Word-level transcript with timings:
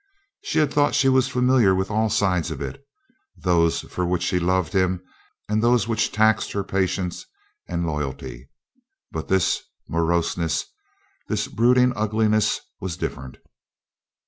She 0.43 0.57
had 0.57 0.73
thought 0.73 0.95
she 0.95 1.09
was 1.09 1.27
familiar 1.27 1.75
with 1.75 1.91
all 1.91 2.09
sides 2.09 2.49
of 2.49 2.59
it, 2.59 2.83
those 3.37 3.81
for 3.81 4.03
which 4.03 4.23
she 4.23 4.39
loved 4.39 4.73
him 4.73 4.99
and 5.47 5.61
those 5.61 5.87
which 5.87 6.11
taxed 6.11 6.53
her 6.53 6.63
patience 6.63 7.27
and 7.67 7.85
loyalty; 7.85 8.49
but 9.11 9.27
this 9.27 9.61
moroseness, 9.87 10.65
this 11.27 11.47
brooding 11.47 11.93
ugliness, 11.95 12.61
was 12.79 12.97
different. 12.97 13.37